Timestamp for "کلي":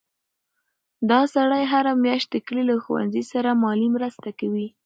2.47-2.63